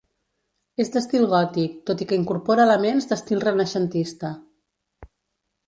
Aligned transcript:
És 0.83 0.87
d'estil 0.95 1.25
gòtic, 1.33 1.75
tot 1.91 2.01
i 2.05 2.07
que 2.13 2.19
incorpora 2.21 2.65
elements 2.69 3.09
d'estil 3.11 3.45
renaixentista. 3.47 4.33